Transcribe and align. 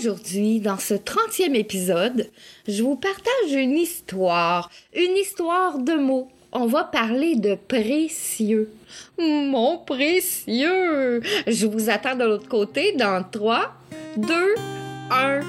Aujourd'hui, 0.00 0.60
dans 0.60 0.78
ce 0.78 0.94
30e 0.94 1.54
épisode, 1.54 2.30
je 2.66 2.82
vous 2.82 2.96
partage 2.96 3.52
une 3.52 3.76
histoire, 3.76 4.70
une 4.94 5.14
histoire 5.18 5.76
de 5.76 5.92
mots. 5.92 6.30
On 6.52 6.64
va 6.64 6.84
parler 6.84 7.36
de 7.36 7.54
précieux. 7.68 8.72
Mon 9.18 9.76
précieux! 9.76 11.20
Je 11.46 11.66
vous 11.66 11.90
attends 11.90 12.16
de 12.16 12.24
l'autre 12.24 12.48
côté 12.48 12.92
dans 12.92 13.22
3, 13.30 13.74
2, 14.16 14.54
1. 15.10 15.40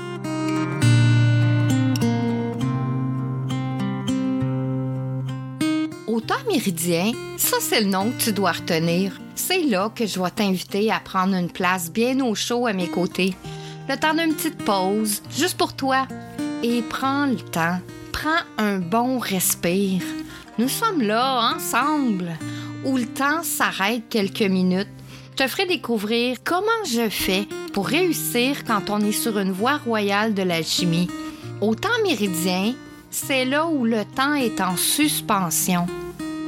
Au 6.07 6.19
temps 6.19 6.35
méridien, 6.49 7.13
ça 7.37 7.55
c'est 7.61 7.79
le 7.79 7.87
nom 7.87 8.11
que 8.11 8.21
tu 8.21 8.33
dois 8.33 8.51
retenir. 8.51 9.17
C'est 9.33 9.63
là 9.63 9.89
que 9.95 10.05
je 10.05 10.19
vais 10.19 10.29
t'inviter 10.31 10.91
à 10.91 10.99
prendre 10.99 11.35
une 11.35 11.49
place 11.49 11.89
bien 11.89 12.19
au 12.19 12.35
chaud 12.35 12.67
à 12.67 12.73
mes 12.73 12.89
côtés 12.89 13.33
le 13.89 13.97
temps 13.97 14.13
d'une 14.13 14.33
petite 14.33 14.63
pause, 14.63 15.21
juste 15.35 15.57
pour 15.57 15.73
toi. 15.73 16.07
Et 16.63 16.81
prends 16.83 17.25
le 17.25 17.37
temps, 17.37 17.79
prends 18.11 18.29
un 18.57 18.77
bon 18.77 19.19
respire. 19.19 20.01
Nous 20.57 20.69
sommes 20.69 21.01
là, 21.01 21.53
ensemble, 21.55 22.37
où 22.85 22.97
le 22.97 23.07
temps 23.07 23.43
s'arrête 23.43 24.03
quelques 24.09 24.41
minutes. 24.41 24.87
Je 25.31 25.45
te 25.45 25.49
ferai 25.49 25.65
découvrir 25.65 26.37
comment 26.43 26.67
je 26.85 27.09
fais 27.09 27.47
pour 27.73 27.87
réussir 27.87 28.63
quand 28.65 28.89
on 28.89 28.99
est 28.99 29.11
sur 29.11 29.39
une 29.39 29.51
voie 29.51 29.77
royale 29.77 30.33
de 30.33 30.43
l'alchimie. 30.43 31.09
Au 31.61 31.73
temps 31.73 31.89
méridien, 32.03 32.73
c'est 33.09 33.45
là 33.45 33.65
où 33.67 33.85
le 33.85 34.03
temps 34.05 34.33
est 34.33 34.61
en 34.61 34.77
suspension. 34.77 35.87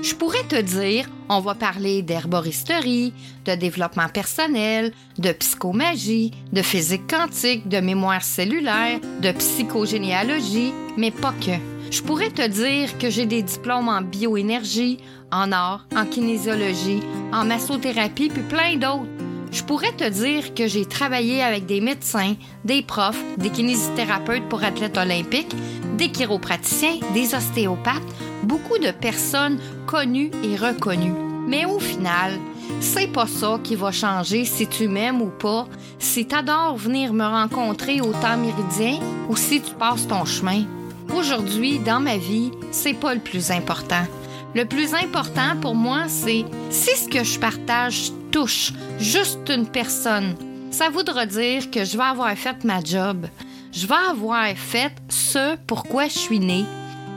Je 0.02 0.14
pourrais 0.14 0.44
te 0.44 0.60
dire, 0.62 1.08
on 1.30 1.40
va 1.40 1.56
parler 1.56 2.02
d'herboristerie, 2.02 3.14
de 3.46 3.56
développement 3.56 4.10
personnel, 4.10 4.92
de 5.18 5.32
psychomagie, 5.32 6.32
de 6.52 6.62
physique 6.62 7.10
quantique, 7.10 7.68
de 7.68 7.80
mémoire 7.80 8.24
cellulaire, 8.24 9.00
de 9.22 9.32
psychogénéalogie, 9.32 10.74
mais 10.98 11.12
pas 11.12 11.34
que. 11.40 11.58
Je 11.92 12.02
pourrais 12.02 12.32
te 12.32 12.48
dire 12.48 12.98
que 12.98 13.10
j'ai 13.10 13.26
des 13.26 13.44
diplômes 13.44 13.88
en 13.88 14.02
bioénergie, 14.02 14.98
en 15.32 15.52
art, 15.52 15.86
en 15.96 16.06
kinésiologie, 16.06 17.02
en 17.32 17.46
massothérapie, 17.46 18.30
puis 18.30 18.44
plein 18.44 18.76
d'autres. 18.78 19.10
Je 19.52 19.62
pourrais 19.64 19.92
te 19.92 20.10
dire 20.10 20.56
que 20.56 20.66
j'ai 20.68 20.86
travaillé 20.86 21.44
avec 21.44 21.68
des 21.68 21.80
médecins, 21.80 22.34
des 22.66 22.82
profs, 22.82 23.24
des 23.38 23.52
kinésithérapeutes 23.52 24.50
pour 24.50 24.64
athlètes 24.64 24.98
olympiques, 24.98 25.56
des 25.96 26.12
chiropraticiens, 26.12 26.98
des 27.14 27.36
ostéopathes, 27.36 28.02
beaucoup 28.44 28.78
de 28.78 28.92
personnes 28.92 29.60
connues 29.88 30.32
et 30.44 30.56
reconnues. 30.56 31.14
Mais 31.48 31.66
au 31.66 31.80
final, 31.80 32.34
c'est 32.80 33.08
pas 33.08 33.28
ça 33.28 33.60
qui 33.64 33.76
va 33.76 33.92
changer 33.92 34.46
si 34.46 34.68
tu 34.68 34.88
m'aimes 34.88 35.22
ou 35.22 35.30
pas, 35.30 35.68
si 36.00 36.26
t'adores 36.26 36.78
venir 36.78 37.14
me 37.14 37.26
rencontrer 37.26 38.02
au 38.02 38.12
temps 38.14 38.38
méridien 38.38 39.00
ou 39.30 39.36
si 39.36 39.62
tu 39.62 39.74
passes 39.76 40.08
ton 40.08 40.26
chemin. 40.26 40.64
Aujourd'hui, 41.14 41.80
dans 41.80 42.00
ma 42.00 42.18
vie, 42.18 42.52
c'est 42.72 42.94
pas 42.94 43.14
le 43.14 43.20
plus 43.20 43.52
important. 43.52 44.06
Le 44.56 44.66
plus 44.66 44.94
important 44.94 45.58
pour 45.60 45.76
moi, 45.76 46.04
c'est 46.08 46.46
si 46.70 46.96
ce 46.96 47.10
que 47.10 47.24
je 47.24 47.40
partage 47.40 48.12
touche 48.32 48.72
juste 49.00 49.50
une 49.50 49.68
personne, 49.68 50.36
ça 50.72 50.90
voudra 50.90 51.26
dire 51.26 51.70
que 51.72 51.84
je 51.86 51.98
vais 51.98 52.04
avoir 52.04 52.34
fait 52.36 52.64
ma 52.64 52.84
job. 52.84 53.26
Je 53.72 53.88
vais 53.88 54.10
avoir 54.10 54.48
fait 54.56 54.94
ce 55.10 55.56
pourquoi 55.68 56.08
je 56.08 56.18
suis 56.18 56.40
née 56.40 56.66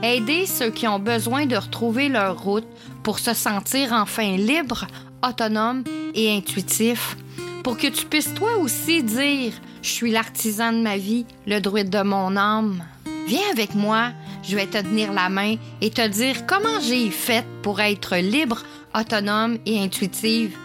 aider 0.02 0.46
ceux 0.46 0.70
qui 0.70 0.86
ont 0.86 0.98
besoin 0.98 1.46
de 1.46 1.56
retrouver 1.56 2.08
leur 2.08 2.40
route 2.40 2.66
pour 3.02 3.18
se 3.18 3.34
sentir 3.34 3.92
enfin 3.92 4.36
libre, 4.36 4.86
autonome 5.26 5.84
et 6.14 6.36
intuitif, 6.36 7.16
pour 7.62 7.76
que 7.76 7.86
tu 7.86 8.06
puisses 8.06 8.34
toi 8.34 8.56
aussi 8.58 9.02
dire 9.02 9.52
Je 9.82 9.88
suis 9.88 10.10
l'artisan 10.10 10.72
de 10.72 10.82
ma 10.82 10.96
vie, 10.96 11.26
le 11.46 11.60
druide 11.60 11.90
de 11.90 12.02
mon 12.02 12.36
âme. 12.36 12.82
Viens 13.26 13.50
avec 13.52 13.74
moi, 13.74 14.10
je 14.42 14.56
vais 14.56 14.66
te 14.66 14.78
tenir 14.78 15.12
la 15.12 15.28
main 15.28 15.56
et 15.80 15.90
te 15.90 16.06
dire 16.06 16.46
comment 16.46 16.80
j'ai 16.80 17.10
fait 17.10 17.44
pour 17.62 17.80
être 17.80 18.16
libre, 18.16 18.62
autonome 18.94 19.58
et 19.66 19.80
intuitive 19.80 20.56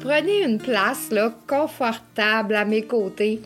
prenez 0.00 0.42
une 0.42 0.58
place 0.58 1.10
là, 1.10 1.34
confortable 1.46 2.54
à 2.54 2.64
mes 2.64 2.82
côtés. 2.82 3.40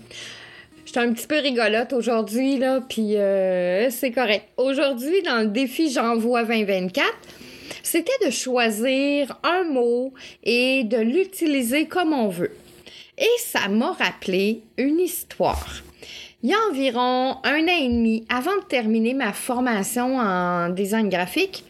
Je 0.85 0.93
suis 0.93 1.01
un 1.01 1.13
petit 1.13 1.27
peu 1.27 1.39
rigolote 1.41 1.93
aujourd'hui 1.93 2.59
là, 2.59 2.81
puis 2.89 3.17
euh, 3.17 3.91
c'est 3.91 4.13
correct. 4.13 4.45
Aujourd'hui 4.57 5.23
dans 5.23 5.41
le 5.41 5.49
défi 5.49 5.91
J'envoie 5.91 6.45
2024, 6.45 7.07
c'était 7.83 8.25
de 8.25 8.31
choisir 8.31 9.37
un 9.43 9.65
mot 9.65 10.15
et 10.45 10.85
de 10.85 10.99
l'utiliser 10.99 11.87
comme 11.87 12.13
on 12.13 12.29
veut. 12.29 12.53
Et 13.19 13.41
ça 13.41 13.69
m'a 13.69 13.93
rappelé 13.93 14.63
une 14.79 15.01
histoire. 15.01 15.83
Il 16.43 16.51
y 16.51 16.55
a 16.55 16.59
environ 16.71 17.39
un 17.43 17.65
an 17.65 17.81
et 17.81 17.89
demi, 17.89 18.25
avant 18.29 18.57
de 18.57 18.65
terminer 18.69 19.15
ma 19.15 19.33
formation 19.33 20.19
en 20.19 20.69
design 20.69 21.09
graphique, 21.09 21.65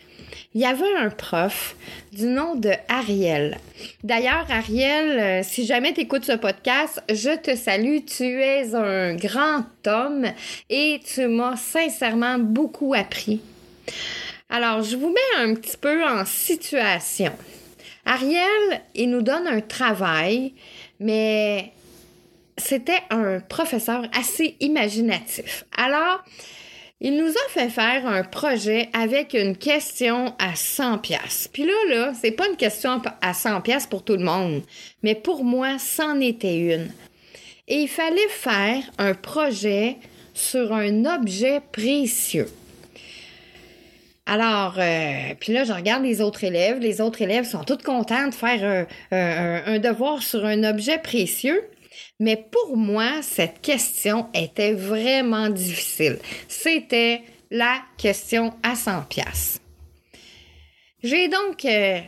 il 0.56 0.60
y 0.60 0.64
avait 0.64 0.96
un 0.96 1.10
prof 1.10 1.76
du 2.12 2.24
nom 2.24 2.54
de 2.54 2.70
Ariel. 2.88 3.58
D'ailleurs, 4.02 4.46
Ariel, 4.48 5.18
euh, 5.18 5.42
si 5.42 5.66
jamais 5.66 5.92
tu 5.92 6.00
écoutes 6.00 6.24
ce 6.24 6.32
podcast, 6.32 7.02
je 7.10 7.36
te 7.36 7.54
salue. 7.54 7.98
Tu 8.06 8.40
es 8.40 8.74
un 8.74 9.16
grand 9.16 9.66
homme 9.86 10.24
et 10.70 10.98
tu 11.04 11.28
m'as 11.28 11.56
sincèrement 11.56 12.38
beaucoup 12.38 12.94
appris. 12.94 13.42
Alors, 14.48 14.82
je 14.82 14.96
vous 14.96 15.10
mets 15.10 15.42
un 15.42 15.52
petit 15.56 15.76
peu 15.76 16.02
en 16.02 16.24
situation. 16.24 17.32
Ariel, 18.06 18.80
il 18.94 19.10
nous 19.10 19.20
donne 19.20 19.46
un 19.46 19.60
travail, 19.60 20.54
mais 20.98 21.70
c'était 22.56 23.02
un 23.10 23.40
professeur 23.40 24.04
assez 24.18 24.56
imaginatif. 24.60 25.66
Alors, 25.76 26.24
il 27.00 27.16
nous 27.16 27.30
a 27.30 27.48
fait 27.50 27.68
faire 27.68 28.06
un 28.06 28.22
projet 28.24 28.88
avec 28.94 29.34
une 29.34 29.56
question 29.56 30.34
à 30.38 30.54
100 30.54 30.98
pièces. 30.98 31.48
Puis 31.52 31.64
là 31.64 31.74
là, 31.90 32.12
c'est 32.18 32.30
pas 32.30 32.48
une 32.48 32.56
question 32.56 33.02
à 33.20 33.34
100 33.34 33.60
pièces 33.60 33.86
pour 33.86 34.02
tout 34.02 34.16
le 34.16 34.24
monde, 34.24 34.62
mais 35.02 35.14
pour 35.14 35.44
moi, 35.44 35.78
c'en 35.78 36.20
était 36.20 36.56
une. 36.56 36.90
Et 37.68 37.80
il 37.80 37.88
fallait 37.88 38.28
faire 38.28 38.82
un 38.96 39.12
projet 39.12 39.96
sur 40.32 40.72
un 40.72 41.04
objet 41.04 41.60
précieux. 41.72 42.48
Alors, 44.24 44.76
euh, 44.78 45.34
puis 45.38 45.52
là, 45.52 45.64
je 45.64 45.72
regarde 45.72 46.02
les 46.02 46.20
autres 46.20 46.44
élèves. 46.44 46.78
Les 46.78 47.00
autres 47.00 47.22
élèves 47.22 47.44
sont 47.44 47.62
toutes 47.62 47.82
contents 47.82 48.28
de 48.28 48.34
faire 48.34 48.86
un 49.12 49.78
devoir 49.78 50.22
sur 50.22 50.44
un 50.44 50.64
objet 50.64 50.98
précieux. 50.98 51.62
Mais 52.20 52.36
pour 52.36 52.76
moi, 52.76 53.22
cette 53.22 53.60
question 53.60 54.26
était 54.34 54.72
vraiment 54.72 55.48
difficile. 55.48 56.18
C'était 56.48 57.22
la 57.50 57.80
question 57.96 58.54
à 58.62 58.74
100 58.74 59.02
pièces. 59.02 59.60
J'ai 61.02 61.28
donc 61.28 61.64
euh, 61.64 62.00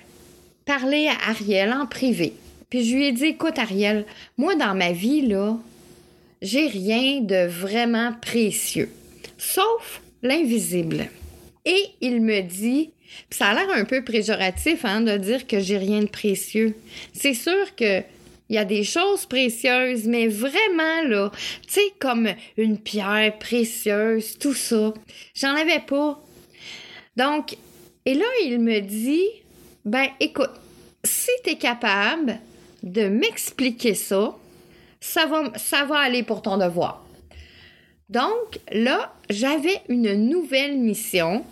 parlé 0.64 1.08
à 1.08 1.30
Ariel 1.30 1.72
en 1.72 1.86
privé. 1.86 2.32
Puis 2.70 2.84
je 2.84 2.96
lui 2.96 3.06
ai 3.06 3.12
dit, 3.12 3.26
écoute 3.26 3.58
Ariel, 3.58 4.04
moi 4.36 4.54
dans 4.54 4.74
ma 4.74 4.92
vie, 4.92 5.22
là, 5.22 5.56
j'ai 6.42 6.66
rien 6.66 7.20
de 7.20 7.46
vraiment 7.46 8.12
précieux, 8.20 8.90
sauf 9.38 10.02
l'invisible. 10.22 11.08
Et 11.64 11.84
il 12.00 12.22
me 12.22 12.40
dit, 12.42 12.90
ça 13.30 13.48
a 13.48 13.54
l'air 13.54 13.70
un 13.74 13.84
peu 13.84 14.04
préjoratif 14.04 14.84
hein, 14.84 15.00
de 15.00 15.16
dire 15.16 15.46
que 15.46 15.60
j'ai 15.60 15.78
rien 15.78 16.00
de 16.00 16.08
précieux. 16.08 16.74
C'est 17.12 17.34
sûr 17.34 17.74
que 17.76 18.02
il 18.48 18.56
y 18.56 18.58
a 18.58 18.64
des 18.64 18.84
choses 18.84 19.26
précieuses, 19.26 20.06
mais 20.06 20.26
vraiment, 20.26 21.02
là, 21.06 21.30
tu 21.66 21.74
sais, 21.74 21.92
comme 21.98 22.28
une 22.56 22.78
pierre 22.78 23.38
précieuse, 23.38 24.38
tout 24.38 24.54
ça. 24.54 24.94
J'en 25.34 25.54
avais 25.54 25.80
pas. 25.80 26.22
Donc, 27.16 27.56
et 28.06 28.14
là, 28.14 28.26
il 28.44 28.58
me 28.58 28.80
dit, 28.80 29.26
ben, 29.84 30.06
écoute, 30.20 30.50
si 31.04 31.30
tu 31.44 31.50
es 31.50 31.56
capable 31.56 32.38
de 32.82 33.08
m'expliquer 33.08 33.94
ça, 33.94 34.34
ça 35.00 35.26
va, 35.26 35.52
ça 35.56 35.84
va 35.84 35.98
aller 35.98 36.22
pour 36.22 36.42
ton 36.42 36.56
devoir. 36.56 37.04
Donc, 38.08 38.60
là, 38.72 39.14
j'avais 39.28 39.82
une 39.88 40.14
nouvelle 40.14 40.78
mission. 40.78 41.44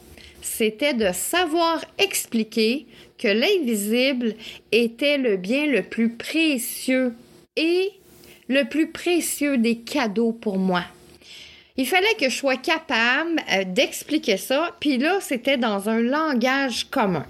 C'était 0.46 0.94
de 0.94 1.10
savoir 1.12 1.84
expliquer 1.98 2.86
que 3.18 3.26
l'invisible 3.26 4.36
était 4.70 5.18
le 5.18 5.36
bien 5.36 5.66
le 5.66 5.82
plus 5.82 6.10
précieux 6.10 7.14
et 7.56 7.90
le 8.48 8.62
plus 8.62 8.92
précieux 8.92 9.58
des 9.58 9.78
cadeaux 9.78 10.32
pour 10.32 10.56
moi. 10.56 10.84
Il 11.76 11.86
fallait 11.86 12.14
que 12.18 12.30
je 12.30 12.36
sois 12.36 12.56
capable 12.56 13.40
euh, 13.52 13.64
d'expliquer 13.66 14.36
ça, 14.36 14.74
puis 14.80 14.98
là, 14.98 15.18
c'était 15.20 15.58
dans 15.58 15.88
un 15.88 16.00
langage 16.00 16.88
commun. 16.90 17.26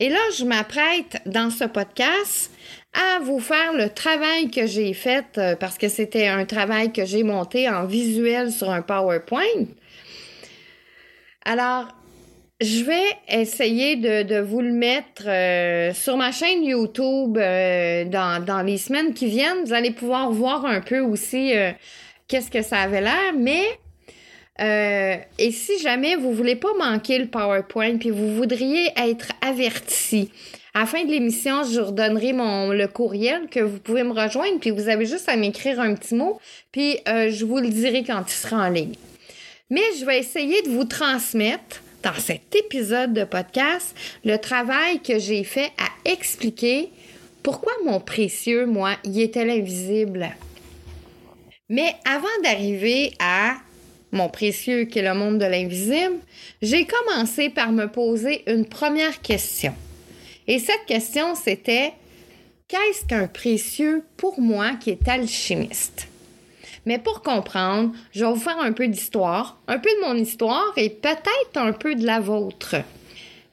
Et 0.00 0.08
là, 0.08 0.20
je 0.36 0.44
m'apprête 0.44 1.22
dans 1.24 1.50
ce 1.50 1.64
podcast 1.64 2.50
à 2.92 3.20
vous 3.20 3.38
faire 3.38 3.72
le 3.74 3.88
travail 3.88 4.50
que 4.50 4.66
j'ai 4.66 4.92
fait 4.92 5.38
euh, 5.38 5.54
parce 5.54 5.78
que 5.78 5.88
c'était 5.88 6.26
un 6.26 6.44
travail 6.46 6.92
que 6.92 7.06
j'ai 7.06 7.22
monté 7.22 7.70
en 7.70 7.86
visuel 7.86 8.50
sur 8.50 8.70
un 8.70 8.82
PowerPoint. 8.82 9.66
Alors, 11.44 11.88
je 12.60 12.84
vais 12.84 13.04
essayer 13.28 13.96
de, 13.96 14.40
vous 14.40 14.60
le 14.60 14.72
mettre 14.72 15.24
euh, 15.26 15.92
sur 15.92 16.16
ma 16.16 16.30
chaîne 16.30 16.62
YouTube 16.62 17.36
euh, 17.36 18.04
dans, 18.04 18.64
les 18.64 18.78
semaines 18.78 19.14
qui 19.14 19.26
viennent. 19.26 19.64
Vous 19.64 19.72
allez 19.72 19.90
pouvoir 19.90 20.30
voir 20.30 20.64
un 20.64 20.80
peu 20.80 21.00
aussi 21.00 21.56
euh, 21.56 21.72
qu'est-ce 22.28 22.50
que 22.50 22.62
ça 22.62 22.78
avait 22.78 23.00
l'air. 23.00 23.32
Mais 23.36 23.64
et 25.38 25.50
si 25.50 25.80
jamais 25.80 26.14
vous 26.14 26.32
voulez 26.32 26.54
pas 26.54 26.72
manquer 26.78 27.18
le 27.18 27.26
PowerPoint 27.26 27.96
puis 27.96 28.10
vous 28.10 28.36
voudriez 28.36 28.90
être 28.96 29.32
averti, 29.40 30.30
à 30.72 30.80
la 30.80 30.86
fin 30.86 31.04
de 31.04 31.10
l'émission, 31.10 31.64
je 31.64 31.80
vous 31.80 31.86
redonnerai 31.86 32.32
mon, 32.32 32.70
le 32.70 32.86
courriel 32.86 33.48
que 33.50 33.58
vous 33.58 33.80
pouvez 33.80 34.04
me 34.04 34.12
rejoindre, 34.12 34.60
puis 34.60 34.70
vous 34.70 34.88
avez 34.88 35.04
juste 35.04 35.28
à 35.28 35.36
m'écrire 35.36 35.80
un 35.80 35.94
petit 35.94 36.14
mot, 36.14 36.38
puis 36.70 36.98
je 37.06 37.44
vous 37.44 37.58
le 37.58 37.70
dirai 37.70 38.04
quand 38.04 38.22
il 38.24 38.32
sera 38.32 38.68
en 38.68 38.68
ligne. 38.68 38.94
Mais 39.72 39.80
je 39.98 40.04
vais 40.04 40.18
essayer 40.18 40.60
de 40.60 40.68
vous 40.68 40.84
transmettre 40.84 41.82
dans 42.02 42.12
cet 42.12 42.54
épisode 42.54 43.14
de 43.14 43.24
podcast 43.24 43.96
le 44.22 44.36
travail 44.36 45.00
que 45.00 45.18
j'ai 45.18 45.44
fait 45.44 45.72
à 45.78 46.10
expliquer 46.10 46.90
pourquoi 47.42 47.72
mon 47.86 47.98
précieux, 47.98 48.66
moi, 48.66 48.96
y 49.02 49.22
était 49.22 49.50
invisible. 49.50 50.28
Mais 51.70 51.94
avant 52.04 52.28
d'arriver 52.42 53.14
à 53.18 53.54
mon 54.10 54.28
précieux 54.28 54.84
qui 54.84 54.98
est 54.98 55.08
le 55.08 55.14
monde 55.14 55.38
de 55.38 55.46
l'invisible, 55.46 56.18
j'ai 56.60 56.86
commencé 56.86 57.48
par 57.48 57.72
me 57.72 57.86
poser 57.86 58.42
une 58.52 58.66
première 58.66 59.22
question. 59.22 59.74
Et 60.46 60.58
cette 60.58 60.84
question, 60.86 61.34
c'était 61.34 61.94
qu'est-ce 62.68 63.06
qu'un 63.06 63.26
précieux 63.26 64.04
pour 64.18 64.38
moi 64.38 64.72
qui 64.74 64.90
est 64.90 65.08
alchimiste? 65.08 66.08
Mais 66.84 66.98
pour 66.98 67.22
comprendre, 67.22 67.92
je 68.12 68.24
vais 68.24 68.32
vous 68.32 68.40
faire 68.40 68.58
un 68.58 68.72
peu 68.72 68.88
d'histoire, 68.88 69.58
un 69.68 69.78
peu 69.78 69.90
de 69.90 70.06
mon 70.06 70.16
histoire 70.16 70.72
et 70.76 70.90
peut-être 70.90 71.56
un 71.56 71.72
peu 71.72 71.94
de 71.94 72.04
la 72.04 72.20
vôtre. 72.20 72.76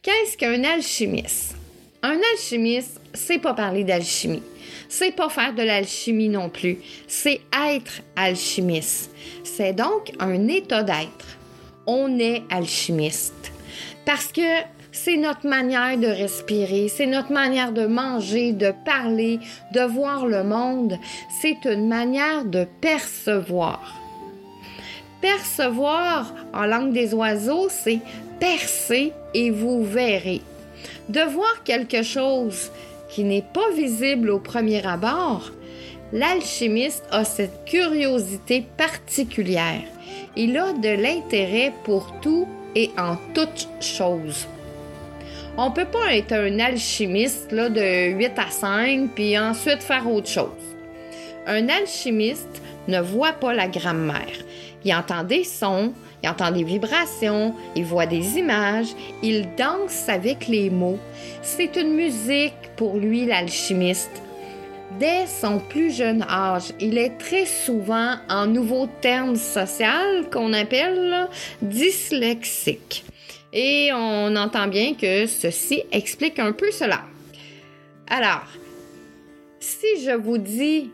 Qu'est-ce 0.01 0.37
qu'un 0.37 0.63
alchimiste? 0.63 1.55
Un 2.01 2.19
alchimiste, 2.33 2.99
c'est 3.13 3.39
pas 3.39 3.53
parler 3.53 3.83
d'alchimie. 3.83 4.43
C'est 4.87 5.11
pas 5.11 5.29
faire 5.29 5.53
de 5.53 5.61
l'alchimie 5.61 6.29
non 6.29 6.49
plus. 6.49 6.79
C'est 7.07 7.41
être 7.69 8.01
alchimiste. 8.15 9.11
C'est 9.43 9.73
donc 9.73 10.11
un 10.19 10.47
état 10.47 10.83
d'être. 10.83 11.37
On 11.85 12.17
est 12.17 12.43
alchimiste. 12.49 13.51
Parce 14.05 14.31
que 14.31 14.61
c'est 14.91 15.17
notre 15.17 15.47
manière 15.47 15.97
de 15.97 16.07
respirer, 16.07 16.87
c'est 16.87 17.05
notre 17.05 17.31
manière 17.31 17.71
de 17.71 17.85
manger, 17.85 18.53
de 18.53 18.73
parler, 18.85 19.39
de 19.73 19.81
voir 19.81 20.25
le 20.25 20.43
monde. 20.43 20.97
C'est 21.41 21.65
une 21.65 21.87
manière 21.87 22.45
de 22.45 22.65
percevoir. 22.81 23.95
Percevoir 25.21 26.33
en 26.53 26.65
langue 26.65 26.93
des 26.93 27.13
oiseaux, 27.13 27.67
c'est 27.69 27.99
percer 28.39 29.13
et 29.33 29.51
vous 29.51 29.83
verrez. 29.83 30.41
De 31.09 31.21
voir 31.21 31.63
quelque 31.63 32.03
chose 32.03 32.71
qui 33.09 33.23
n'est 33.23 33.45
pas 33.53 33.71
visible 33.75 34.29
au 34.29 34.39
premier 34.39 34.85
abord, 34.85 35.51
l'alchimiste 36.13 37.03
a 37.11 37.25
cette 37.25 37.65
curiosité 37.65 38.65
particulière. 38.77 39.83
Il 40.35 40.57
a 40.57 40.73
de 40.73 40.89
l'intérêt 40.89 41.73
pour 41.83 42.13
tout 42.21 42.47
et 42.75 42.91
en 42.97 43.17
toutes 43.33 43.67
choses. 43.81 44.47
On 45.61 45.71
peut 45.71 45.83
pas 45.83 46.15
être 46.15 46.31
un 46.31 46.57
alchimiste 46.59 47.51
là, 47.51 47.67
de 47.67 48.11
8 48.11 48.31
à 48.37 48.49
5 48.49 49.09
puis 49.13 49.37
ensuite 49.37 49.83
faire 49.83 50.09
autre 50.09 50.29
chose. 50.29 50.77
Un 51.47 51.67
alchimiste 51.67 52.61
ne 52.87 53.01
voit 53.01 53.33
pas 53.33 53.53
la 53.53 53.67
grammaire. 53.67 54.37
Il 54.85 54.95
entend 54.95 55.25
des 55.25 55.43
sons, 55.43 55.91
il 56.23 56.29
entend 56.29 56.51
des 56.51 56.63
vibrations, 56.63 57.53
il 57.75 57.83
voit 57.83 58.05
des 58.05 58.37
images, 58.37 58.95
il 59.21 59.53
danse 59.57 60.07
avec 60.07 60.47
les 60.47 60.69
mots. 60.69 60.99
C'est 61.41 61.75
une 61.75 61.93
musique 61.93 62.71
pour 62.77 62.95
lui, 62.95 63.25
l'alchimiste. 63.25 64.23
Dès 64.97 65.27
son 65.27 65.59
plus 65.59 65.93
jeune 65.93 66.21
âge, 66.29 66.71
il 66.79 66.97
est 66.97 67.17
très 67.17 67.45
souvent 67.45 68.13
en 68.29 68.47
nouveau 68.47 68.87
terme 69.01 69.35
social 69.35 70.29
qu'on 70.31 70.53
appelle 70.53 71.27
dyslexique. 71.61 73.03
Et 73.51 73.89
on 73.93 74.35
entend 74.35 74.67
bien 74.67 74.93
que 74.93 75.25
ceci 75.25 75.83
explique 75.91 76.39
un 76.39 76.51
peu 76.51 76.71
cela. 76.71 77.01
Alors, 78.07 78.45
si 79.59 80.03
je 80.03 80.11
vous 80.11 80.37
dis, 80.37 80.91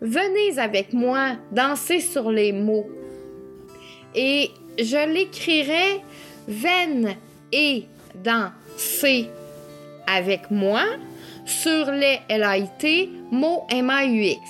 venez 0.00 0.58
avec 0.58 0.92
moi 0.92 1.36
danser 1.50 2.00
sur 2.00 2.30
les 2.30 2.52
mots, 2.52 2.88
et 4.14 4.50
je 4.78 5.12
l'écrirai 5.12 6.00
veine 6.48 7.14
et 7.52 7.84
danser 8.14 9.28
avec 10.06 10.50
moi 10.50 10.82
sur 11.44 11.90
les 11.90 12.18
LAIT 12.28 13.08
mots 13.30 13.66
MAUX. 13.72 14.40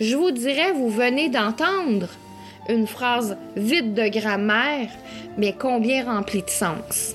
Je 0.00 0.16
vous 0.16 0.30
dirais, 0.30 0.72
vous 0.72 0.90
venez 0.90 1.28
d'entendre 1.28 2.08
une 2.68 2.86
phrase 2.86 3.36
vide 3.56 3.94
de 3.94 4.08
grammaire, 4.08 4.88
mais 5.36 5.54
combien 5.58 6.04
remplie 6.04 6.42
de 6.42 6.50
sens. 6.50 7.14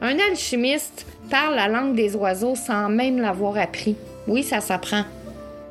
Un 0.00 0.18
alchimiste 0.30 1.06
parle 1.30 1.56
la 1.56 1.68
langue 1.68 1.94
des 1.94 2.14
oiseaux 2.14 2.54
sans 2.54 2.88
même 2.88 3.20
l'avoir 3.20 3.58
appris. 3.58 3.96
Oui, 4.26 4.42
ça 4.42 4.60
s'apprend. 4.60 5.04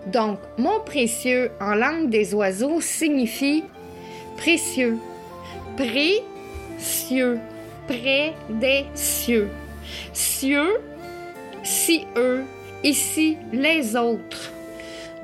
Donc, 0.08 0.40
mon 0.58 0.80
précieux 0.86 1.52
en 1.60 1.76
langue 1.76 2.10
des 2.10 2.34
oiseaux 2.34 2.82
signifie 2.82 3.64
précieux, 4.38 4.98
précieux, 5.76 7.40
près 7.88 8.34
des 8.50 8.86
cieux. 8.94 9.50
Cieux, 10.14 10.80
si 11.64 12.06
eux, 12.16 12.44
ici 12.84 13.38
les 13.52 13.96
autres. 13.96 14.52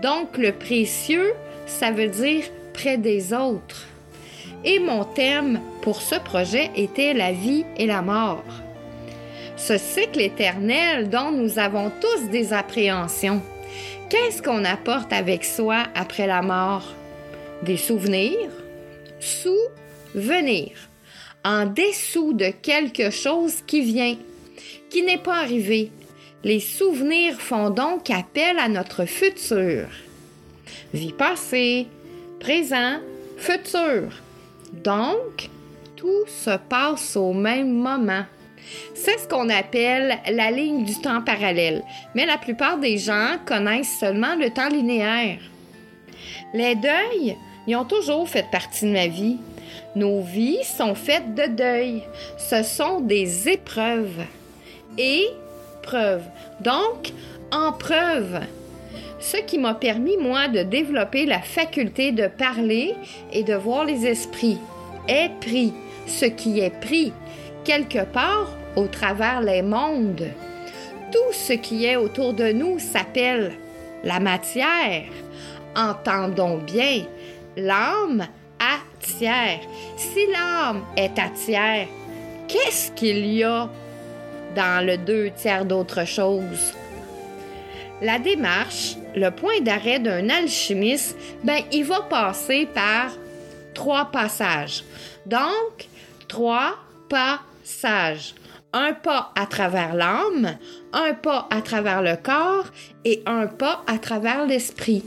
Donc, 0.02 0.38
le 0.38 0.52
précieux, 0.52 1.34
ça 1.66 1.92
veut 1.92 2.08
dire 2.10 2.44
près 2.74 2.98
des 2.98 3.34
autres. 3.34 3.88
Et 4.66 4.80
mon 4.80 5.04
thème 5.04 5.60
pour 5.82 6.02
ce 6.02 6.16
projet 6.16 6.72
était 6.76 7.14
la 7.14 7.32
vie 7.32 7.66
et 7.78 7.86
la 7.86 8.02
mort. 8.02 8.44
Ce 9.58 9.78
cycle 9.78 10.22
éternel 10.22 11.10
dont 11.10 11.32
nous 11.32 11.60
avons 11.60 11.92
tous 12.02 12.30
des 12.30 12.54
appréhensions. 12.54 13.42
Qu'est-ce 14.10 14.42
qu'on 14.42 14.66
apporte 14.66 15.14
avec 15.14 15.44
soi 15.44 15.84
après 15.96 16.28
la 16.28 16.42
mort? 16.42 16.94
Des 17.64 17.78
souvenirs? 17.78 18.50
Souvenir. 19.20 20.72
En 21.46 21.66
dessous 21.66 22.34
de 22.34 22.52
quelque 22.62 23.10
chose 23.10 23.56
qui 23.66 23.82
vient, 23.82 24.16
qui 24.90 25.04
n'est 25.04 25.18
pas 25.18 25.40
arrivé. 25.40 25.92
Les 26.44 26.60
souvenirs 26.60 27.40
font 27.40 27.70
donc 27.70 28.10
appel 28.10 28.60
à 28.60 28.68
notre 28.70 29.06
futur. 29.06 29.88
Vie 30.94 31.14
passée, 31.14 31.88
présent, 32.44 32.98
futur. 33.38 34.10
Donc, 34.74 35.50
tout 35.96 36.28
se 36.28 36.58
passe 36.58 37.16
au 37.16 37.32
même 37.32 37.72
moment. 37.72 38.26
C'est 38.94 39.18
ce 39.18 39.28
qu'on 39.30 39.48
appelle 39.50 40.20
la 40.30 40.52
ligne 40.52 40.84
du 40.84 41.00
temps 41.00 41.22
parallèle, 41.22 41.84
mais 42.14 42.26
la 42.26 42.38
plupart 42.38 42.78
des 42.78 42.98
gens 42.98 43.38
connaissent 43.46 43.98
seulement 43.98 44.36
le 44.36 44.50
temps 44.50 44.68
linéaire. 44.68 45.40
Les 46.54 46.76
deuils 46.76 47.38
y 47.66 47.76
ont 47.78 47.86
toujours 47.86 48.28
fait 48.28 48.50
partie 48.52 48.88
de 48.88 48.92
ma 48.92 49.08
vie. 49.08 49.38
Nos 49.96 50.22
vies 50.22 50.66
sont 50.66 50.96
faites 50.96 51.34
de 51.34 51.48
deuil. 51.48 52.04
Ce 52.38 52.62
sont 52.62 53.00
des 53.00 53.48
épreuves. 53.48 54.26
Épreuves. 54.98 56.26
Donc, 56.60 57.14
en 57.54 57.72
preuve 57.72 58.42
ce 59.24 59.38
qui 59.38 59.58
m'a 59.58 59.74
permis, 59.74 60.18
moi, 60.18 60.48
de 60.48 60.64
développer 60.64 61.26
la 61.26 61.40
faculté 61.40 62.12
de 62.12 62.28
parler 62.28 62.94
et 63.32 63.44
de 63.44 63.56
voir 63.56 63.86
les 63.86 64.06
esprits. 64.06 64.60
Est 65.08 65.32
pris, 65.40 65.74
ce 66.08 66.26
qui 66.26 66.60
est 66.60 66.78
pris, 66.82 67.14
quelque 67.64 68.04
part 68.04 68.50
au 68.76 68.88
travers 68.88 69.42
les 69.42 69.62
mondes. 69.62 70.28
Tout 71.12 71.34
ce 71.34 71.54
qui 71.54 71.86
est 71.86 71.96
autour 71.96 72.34
de 72.34 72.52
nous 72.52 72.80
s'appelle 72.80 73.54
la 74.04 74.20
matière. 74.20 75.04
Entendons 75.76 76.58
bien, 76.58 77.04
l'âme 77.56 78.28
tiers. 79.04 79.60
Si 79.98 80.26
l'âme 80.32 80.84
est 80.96 81.18
à 81.20 81.30
tiers, 81.30 81.88
qu'est-ce 82.48 82.92
qu'il 82.92 83.26
y 83.26 83.44
a 83.44 83.70
dans 84.56 84.86
le 84.86 84.98
deux 84.98 85.32
tiers 85.32 85.66
d'autre 85.66 86.06
chose? 86.06 86.74
La 88.02 88.20
démarche, 88.20 88.96
le 89.16 89.30
point 89.30 89.62
d'arrêt 89.62 90.00
d'un 90.00 90.30
alchimiste, 90.30 91.18
ben, 91.44 91.62
il 91.72 91.86
va 91.86 92.02
passer 92.02 92.68
par 92.74 93.12
trois 93.74 94.06
passages. 94.06 94.84
Donc, 95.26 95.88
trois 96.28 96.76
passages. 97.10 98.36
Un 98.74 98.94
pas 98.94 99.32
à 99.36 99.46
travers 99.46 99.94
l'âme, 99.94 100.58
un 100.94 101.14
pas 101.14 101.48
à 101.52 101.62
travers 101.62 102.02
le 102.02 102.16
corps 102.16 102.66
et 103.06 103.22
un 103.26 103.46
pas 103.46 103.84
à 103.86 104.00
travers 104.00 104.48
l'esprit. 104.48 105.04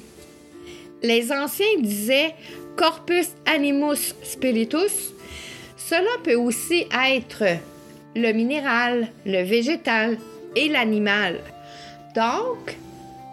Les 1.02 1.32
anciens 1.32 1.80
disaient 1.80 2.34
corpus 2.76 3.30
animus 3.44 4.14
spiritus. 4.22 5.12
Cela 5.76 6.10
peut 6.22 6.36
aussi 6.36 6.86
être 7.06 7.44
le 8.14 8.32
minéral, 8.32 9.08
le 9.24 9.42
végétal 9.42 10.16
et 10.54 10.68
l'animal. 10.68 11.40
Donc, 12.14 12.76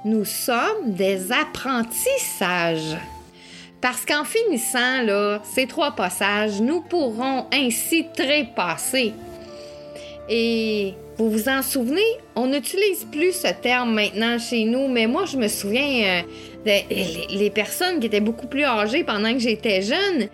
nous 0.05 0.25
sommes 0.25 0.93
des 0.93 1.31
apprentissages. 1.31 2.97
Parce 3.81 4.05
qu'en 4.05 4.23
finissant 4.23 5.01
là, 5.03 5.41
ces 5.43 5.67
trois 5.67 5.91
passages, 5.91 6.61
nous 6.61 6.81
pourrons 6.81 7.45
ainsi 7.53 8.05
trépasser. 8.15 9.13
Et 10.29 10.93
vous 11.17 11.29
vous 11.29 11.49
en 11.49 11.61
souvenez, 11.61 12.01
on 12.35 12.47
n'utilise 12.47 13.05
plus 13.11 13.33
ce 13.33 13.53
terme 13.61 13.93
maintenant 13.93 14.39
chez 14.39 14.63
nous, 14.63 14.87
mais 14.87 15.05
moi 15.05 15.25
je 15.25 15.37
me 15.37 15.47
souviens 15.47 16.23
euh, 16.65 16.79
des 16.89 17.51
personnes 17.53 17.99
qui 17.99 18.07
étaient 18.07 18.21
beaucoup 18.21 18.47
plus 18.47 18.63
âgées 18.63 19.03
pendant 19.03 19.33
que 19.33 19.39
j'étais 19.39 19.81
jeune 19.81 20.29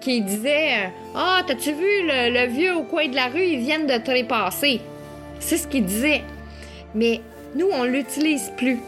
qui 0.00 0.20
disaient 0.20 0.90
Ah, 1.14 1.38
oh, 1.40 1.44
t'as-tu 1.46 1.72
vu 1.72 2.06
le, 2.06 2.30
le, 2.32 2.46
vieux 2.52 2.74
au 2.74 2.82
coin 2.82 3.08
de 3.08 3.14
la 3.14 3.26
rue, 3.26 3.44
ils 3.44 3.60
viennent 3.60 3.86
de 3.86 3.98
trépasser. 3.98 4.80
C'est 5.40 5.56
ce 5.56 5.66
qu'ils 5.66 5.84
disaient. 5.84 6.22
Mais 6.94 7.20
nous, 7.54 7.68
on 7.72 7.84
l'utilise 7.84 8.52
plus. 8.56 8.78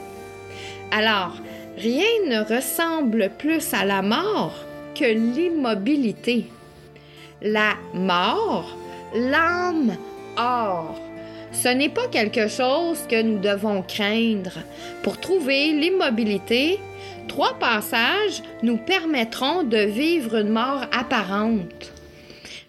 Alors, 0.90 1.36
rien 1.76 2.04
ne 2.28 2.44
ressemble 2.44 3.30
plus 3.38 3.72
à 3.74 3.84
la 3.84 4.02
mort 4.02 4.54
que 4.94 5.04
l'immobilité. 5.04 6.46
La 7.42 7.74
mort, 7.94 8.76
l'âme 9.14 9.96
or. 10.36 11.00
Ce 11.52 11.68
n'est 11.68 11.88
pas 11.88 12.08
quelque 12.08 12.48
chose 12.48 12.98
que 13.08 13.22
nous 13.22 13.38
devons 13.38 13.82
craindre. 13.82 14.58
Pour 15.02 15.20
trouver 15.20 15.72
l'immobilité, 15.72 16.78
trois 17.28 17.58
passages 17.58 18.42
nous 18.62 18.76
permettront 18.76 19.62
de 19.62 19.78
vivre 19.78 20.36
une 20.36 20.50
mort 20.50 20.86
apparente. 20.92 21.92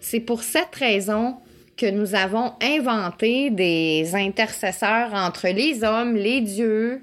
C'est 0.00 0.20
pour 0.20 0.42
cette 0.42 0.74
raison 0.74 1.36
que 1.76 1.90
nous 1.90 2.14
avons 2.14 2.52
inventé 2.62 3.50
des 3.50 4.14
intercesseurs 4.14 5.12
entre 5.12 5.48
les 5.48 5.84
hommes, 5.84 6.14
les 6.14 6.40
dieux, 6.40 7.02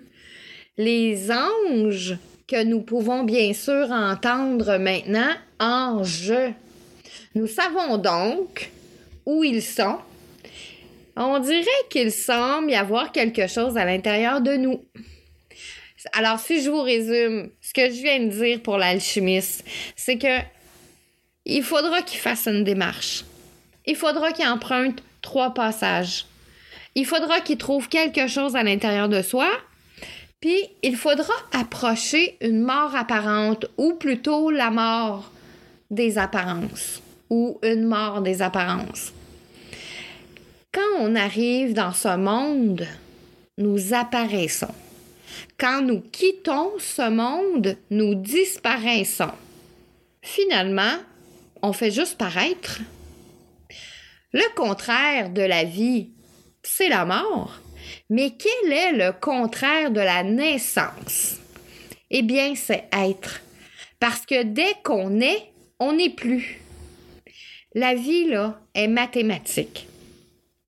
les 0.77 1.31
anges 1.31 2.17
que 2.47 2.63
nous 2.63 2.81
pouvons 2.81 3.23
bien 3.23 3.53
sûr 3.53 3.91
entendre 3.91 4.77
maintenant 4.77 5.31
en 5.59 6.03
jeu. 6.03 6.53
Nous 7.35 7.47
savons 7.47 7.97
donc 7.97 8.71
où 9.25 9.43
ils 9.43 9.61
sont. 9.61 9.97
On 11.15 11.39
dirait 11.39 11.65
qu'il 11.89 12.11
semble 12.11 12.71
y 12.71 12.75
avoir 12.75 13.11
quelque 13.11 13.47
chose 13.47 13.77
à 13.77 13.85
l'intérieur 13.85 14.41
de 14.41 14.55
nous. 14.55 14.83
Alors, 16.11 16.39
si 16.39 16.61
je 16.61 16.69
vous 16.69 16.81
résume, 16.81 17.49
ce 17.61 17.73
que 17.73 17.85
je 17.85 18.01
viens 18.01 18.19
de 18.19 18.29
dire 18.29 18.61
pour 18.61 18.77
l'alchimiste, 18.77 19.63
c'est 19.95 20.17
que 20.17 20.39
il 21.45 21.63
faudra 21.63 22.01
qu'il 22.01 22.19
fasse 22.19 22.47
une 22.47 22.63
démarche. 22.63 23.23
Il 23.85 23.95
faudra 23.95 24.31
qu'il 24.31 24.47
emprunte 24.47 25.03
trois 25.21 25.53
passages. 25.53 26.25
Il 26.95 27.05
faudra 27.05 27.41
qu'il 27.41 27.57
trouve 27.57 27.89
quelque 27.89 28.27
chose 28.27 28.55
à 28.55 28.63
l'intérieur 28.63 29.07
de 29.07 29.21
soi 29.21 29.49
puis, 30.43 30.67
il 30.81 30.97
faudra 30.97 31.33
approcher 31.53 32.35
une 32.41 32.63
mort 32.63 32.93
apparente, 32.97 33.65
ou 33.77 33.93
plutôt 33.93 34.51
la 34.51 34.71
mort 34.71 35.31
des 35.89 36.17
apparences, 36.17 37.01
ou 37.29 37.59
une 37.63 37.85
mort 37.85 38.21
des 38.21 38.41
apparences. 38.41 39.13
Quand 40.73 40.99
on 40.99 41.15
arrive 41.15 41.73
dans 41.73 41.93
ce 41.93 42.17
monde, 42.17 42.85
nous 43.57 43.93
apparaissons. 43.93 44.75
Quand 45.57 45.81
nous 45.81 46.01
quittons 46.01 46.73
ce 46.77 47.09
monde, 47.09 47.77
nous 47.89 48.13
disparaissons. 48.13 49.31
Finalement, 50.21 50.97
on 51.61 51.71
fait 51.71 51.91
juste 51.91 52.17
paraître. 52.17 52.81
Le 54.33 54.55
contraire 54.57 55.29
de 55.29 55.41
la 55.41 55.63
vie, 55.63 56.09
c'est 56.63 56.89
la 56.89 57.05
mort. 57.05 57.62
Mais 58.13 58.29
quel 58.37 58.71
est 58.71 58.91
le 58.91 59.11
contraire 59.11 59.89
de 59.89 59.99
la 59.99 60.21
naissance? 60.21 61.37
Eh 62.11 62.21
bien, 62.21 62.53
c'est 62.53 62.83
être. 62.91 63.41
Parce 63.99 64.23
que 64.27 64.43
dès 64.43 64.75
qu'on 64.83 65.19
est, 65.19 65.49
on 65.79 65.93
n'est 65.93 66.11
plus. 66.11 66.61
La 67.73 67.95
vie, 67.95 68.25
là, 68.25 68.61
est 68.75 68.87
mathématique. 68.87 69.87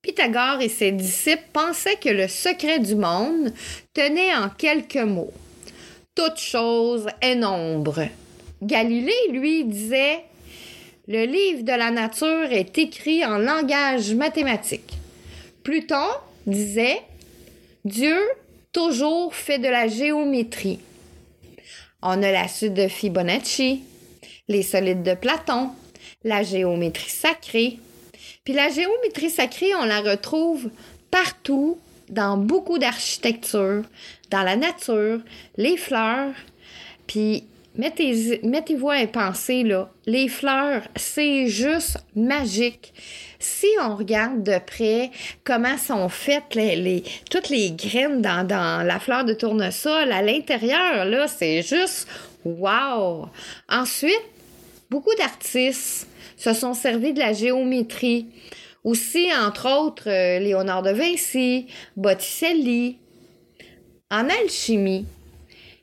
Pythagore 0.01 0.59
et 0.59 0.69
ses 0.69 0.91
disciples 0.91 1.43
pensaient 1.53 1.97
que 1.97 2.09
le 2.09 2.27
secret 2.27 2.79
du 2.79 2.95
monde 2.95 3.53
tenait 3.93 4.33
en 4.33 4.49
quelques 4.49 4.95
mots. 4.95 5.33
Toute 6.15 6.39
chose 6.39 7.05
est 7.21 7.35
nombre. 7.35 8.07
Galilée, 8.63 9.29
lui, 9.29 9.65
disait 9.65 10.23
Le 11.07 11.25
livre 11.27 11.61
de 11.61 11.73
la 11.73 11.91
nature 11.91 12.51
est 12.51 12.75
écrit 12.79 13.23
en 13.23 13.37
langage 13.37 14.15
mathématique. 14.15 14.93
Pluton 15.61 16.07
disait 16.47 17.03
Dieu 17.85 18.17
toujours 18.71 19.35
fait 19.35 19.59
de 19.59 19.67
la 19.67 19.87
géométrie. 19.87 20.79
On 22.01 22.23
a 22.23 22.31
la 22.31 22.47
suite 22.47 22.73
de 22.73 22.87
Fibonacci, 22.87 23.83
les 24.47 24.63
solides 24.63 25.03
de 25.03 25.13
Platon, 25.13 25.69
la 26.23 26.41
géométrie 26.41 27.11
sacrée. 27.11 27.77
Puis 28.43 28.55
la 28.55 28.69
géométrie 28.69 29.29
sacrée, 29.29 29.75
on 29.75 29.85
la 29.85 30.01
retrouve 30.01 30.71
partout 31.11 31.77
dans 32.09 32.37
beaucoup 32.37 32.79
d'architecture, 32.79 33.83
dans 34.31 34.41
la 34.41 34.55
nature, 34.55 35.19
les 35.57 35.77
fleurs. 35.77 36.33
Puis 37.05 37.43
mettez-vous 37.77 38.89
à 38.89 39.07
penser, 39.07 39.63
là, 39.63 39.89
les 40.05 40.27
fleurs, 40.27 40.83
c'est 40.95 41.47
juste 41.47 41.97
magique 42.15 42.93
si 43.45 43.67
on 43.81 43.95
regarde 43.95 44.43
de 44.43 44.57
près 44.59 45.11
comment 45.43 45.77
sont 45.77 46.09
faites 46.09 46.55
les, 46.55 47.03
toutes 47.29 47.49
les 47.49 47.71
graines 47.71 48.21
dans, 48.21 48.85
la 48.85 48.99
fleur 48.99 49.23
de 49.23 49.33
tournesol 49.33 50.11
à 50.11 50.21
l'intérieur, 50.21 51.05
là, 51.05 51.27
c'est 51.27 51.61
juste 51.61 52.07
wow! 52.43 53.27
Ensuite, 53.69 54.23
beaucoup 54.89 55.13
d'artistes 55.17 56.07
se 56.37 56.53
sont 56.53 56.73
servis 56.73 57.13
de 57.13 57.19
la 57.19 57.33
géométrie. 57.33 58.27
Aussi, 58.83 59.29
entre 59.33 59.67
autres, 59.69 60.09
euh, 60.09 60.39
Léonard 60.39 60.83
de 60.83 60.91
Vinci, 60.91 61.67
Botticelli. 61.95 62.97
En 64.11 64.29
alchimie, 64.29 65.07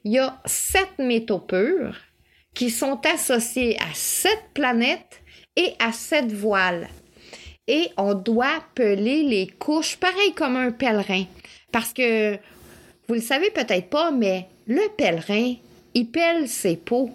il 0.05 0.13
y 0.13 0.19
a 0.19 0.41
sept 0.47 0.99
métaux 0.99 1.39
purs 1.39 1.97
qui 2.55 2.71
sont 2.71 3.01
associés 3.07 3.79
à 3.81 3.95
sept 3.95 4.43
planètes 4.55 5.23
et 5.57 5.75
à 5.79 5.93
sept 5.93 6.31
voiles 6.33 6.89
et 7.69 7.91
on 7.97 8.15
doit 8.15 8.63
peler 8.75 9.23
les 9.23 9.47
couches 9.47 9.97
pareil 9.97 10.33
comme 10.35 10.57
un 10.57 10.73
pèlerin. 10.73 11.25
Parce 11.71 11.93
que 11.93 12.35
vous 13.09 13.15
le 13.15 13.21
savez 13.21 13.51
peut-être 13.51 13.89
pas, 13.89 14.11
mais 14.11 14.47
le 14.67 14.83
pèlerin, 14.97 15.55
il 15.95 16.11
pèle 16.11 16.49
ses 16.49 16.77
peaux. 16.77 17.11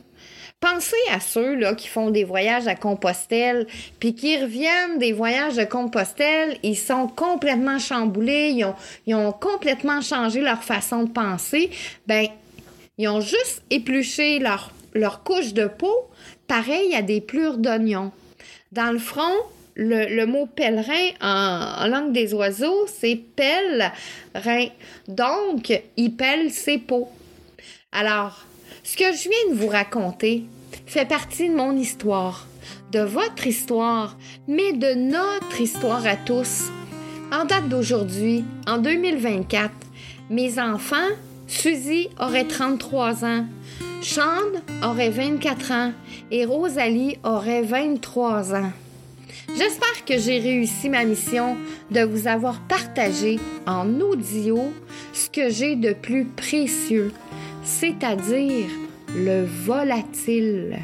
Pensez 0.59 0.95
à 1.11 1.19
ceux 1.19 1.53
là, 1.55 1.75
qui 1.75 1.87
font 1.87 2.09
des 2.09 2.23
voyages 2.23 2.67
à 2.67 2.73
Compostelle, 2.73 3.67
puis 3.99 4.15
qui 4.15 4.37
reviennent 4.37 4.97
des 4.97 5.13
voyages 5.13 5.55
de 5.55 5.65
Compostelle, 5.65 6.57
ils 6.63 6.77
sont 6.77 7.07
complètement 7.07 7.77
chamboulés, 7.77 8.53
ils 8.55 8.65
ont, 8.65 8.73
ils 9.05 9.13
ont 9.13 9.31
complètement 9.31 10.01
changé 10.01 10.41
leur 10.41 10.63
façon 10.63 11.03
de 11.03 11.11
penser. 11.11 11.69
Ben, 12.07 12.27
ils 12.97 13.07
ont 13.07 13.21
juste 13.21 13.61
épluché 13.69 14.39
leur, 14.39 14.71
leur 14.93 15.23
couche 15.23 15.53
de 15.53 15.67
peau, 15.67 16.09
pareil 16.47 16.95
à 16.95 17.01
des 17.01 17.21
plures 17.21 17.57
d'oignons. 17.57 18.11
Dans 18.71 18.91
le 18.91 18.99
front, 18.99 19.33
le, 19.75 20.25
mot 20.25 20.47
pèlerin 20.47 21.11
en, 21.21 21.87
langue 21.87 22.11
des 22.11 22.33
oiseaux, 22.33 22.87
c'est 22.87 23.15
pèlerin. 23.35 24.67
Donc, 25.07 25.81
il 25.95 26.15
pèle 26.15 26.51
ses 26.51 26.79
peaux. 26.79 27.09
Alors, 27.91 28.45
ce 28.83 28.97
que 28.97 29.13
je 29.13 29.29
viens 29.29 29.53
de 29.53 29.59
vous 29.59 29.67
raconter 29.67 30.45
fait 30.85 31.07
partie 31.07 31.49
de 31.49 31.55
mon 31.55 31.77
histoire, 31.77 32.47
de 32.91 32.99
votre 32.99 33.45
histoire, 33.45 34.17
mais 34.47 34.73
de 34.73 34.93
notre 34.93 35.61
histoire 35.61 36.05
à 36.05 36.15
tous. 36.15 36.63
En 37.31 37.45
date 37.45 37.69
d'aujourd'hui, 37.69 38.43
en 38.65 38.77
2024, 38.77 39.71
mes 40.29 40.59
enfants, 40.59 41.09
Suzy 41.47 42.09
aurait 42.19 42.45
33 42.45 43.23
ans, 43.23 43.45
Sean 44.01 44.51
aurait 44.83 45.09
24 45.09 45.71
ans 45.71 45.93
et 46.29 46.45
Rosalie 46.45 47.17
aurait 47.23 47.61
23 47.61 48.53
ans. 48.53 48.71
J'espère 49.57 50.05
que 50.05 50.17
j'ai 50.17 50.39
réussi 50.39 50.89
ma 50.89 51.05
mission 51.05 51.55
de 51.89 52.01
vous 52.01 52.27
avoir 52.27 52.59
partagé 52.67 53.39
en 53.65 54.01
audio 54.01 54.59
ce 55.13 55.29
que 55.29 55.49
j'ai 55.49 55.75
de 55.75 55.93
plus 55.93 56.25
précieux, 56.25 57.11
c'est-à-dire 57.63 58.67
le 59.15 59.45
volatile. 59.45 60.79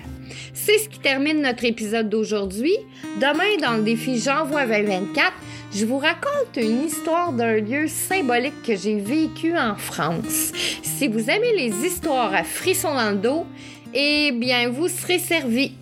C'est 0.53 0.77
ce 0.77 0.87
qui 0.87 0.99
termine 0.99 1.41
notre 1.41 1.65
épisode 1.65 2.09
d'aujourd'hui. 2.09 2.73
Demain, 3.17 3.57
dans 3.61 3.77
le 3.77 3.83
défi 3.83 4.17
J'envoie 4.17 4.65
2024, 4.65 5.33
je 5.75 5.85
vous 5.85 5.97
raconte 5.97 6.55
une 6.55 6.85
histoire 6.85 7.31
d'un 7.33 7.59
lieu 7.59 7.87
symbolique 7.87 8.61
que 8.63 8.75
j'ai 8.75 8.99
vécu 8.99 9.57
en 9.57 9.75
France. 9.75 10.51
Si 10.83 11.07
vous 11.07 11.29
aimez 11.29 11.53
les 11.55 11.85
histoires 11.85 12.33
à 12.33 12.43
frissons 12.43 12.93
dans 12.93 13.11
le 13.11 13.17
dos, 13.17 13.45
eh 13.93 14.31
bien, 14.31 14.69
vous 14.69 14.87
serez 14.87 15.19
servi. 15.19 15.73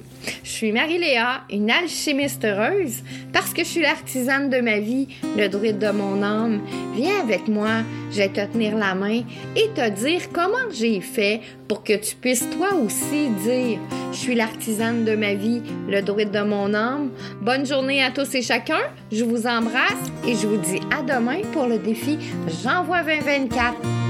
Je 0.44 0.50
suis 0.50 0.72
Marie-Léa, 0.72 1.42
une 1.52 1.72
alchimiste 1.72 2.46
heureuse, 2.46 3.04
parce 3.34 3.54
que 3.54 3.64
je 3.64 3.70
suis 3.70 3.82
l'artisane 3.82 4.50
de 4.50 4.60
ma 4.60 4.80
vie, 4.80 5.08
le 5.38 5.48
druide 5.48 5.80
de 5.80 5.90
mon 5.92 6.22
âme. 6.22 6.62
Viens 6.96 7.22
avec 7.22 7.48
moi, 7.48 7.84
je 8.12 8.18
vais 8.18 8.30
te 8.30 8.46
tenir 8.52 8.76
la 8.78 8.94
main 8.96 9.22
et 9.56 9.70
te 9.74 9.90
dire 9.90 10.22
comment 10.34 10.70
j'ai 10.72 11.02
fait 11.02 11.42
pour 11.68 11.84
que 11.84 11.94
tu 11.94 12.16
puisses 12.16 12.48
toi 12.58 12.76
aussi 12.76 13.30
dire 13.44 13.80
Je 14.12 14.18
suis 14.18 14.36
l'artisane 14.36 15.06
de 15.06 15.16
ma 15.16 15.34
vie, 15.34 15.62
le 15.88 16.02
druide 16.02 16.32
de 16.32 16.42
mon 16.42 16.74
âme. 16.74 17.12
Bonne 17.42 17.66
journée 17.66 18.04
à 18.04 18.12
tous 18.12 18.36
et 18.36 18.42
chacun. 18.42 18.82
Je 19.12 19.24
vous 19.24 19.48
embrasse 19.48 20.12
et 20.28 20.36
je 20.36 20.48
vous 20.48 20.58
dis 20.58 20.80
à 20.96 21.02
demain 21.02 21.42
pour 21.54 21.68
le 21.68 21.78
défi 21.78 22.18
J'envoie 22.64 23.04
2024. 23.04 24.01